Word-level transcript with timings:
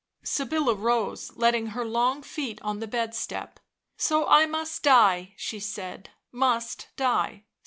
Sybilla 0.23 0.73
rose, 0.73 1.31
setting 1.39 1.67
her 1.67 1.85
long 1.85 2.23
feet 2.23 2.59
on 2.63 2.79
the 2.79 2.87
bed 2.87 3.13
step." 3.13 3.59
So 3.97 4.25
I 4.27 4.47
must 4.47 4.81
die," 4.81 5.35
she 5.37 5.59
said 5.59 6.09
—"must 6.43 6.87
die. 6.95 7.45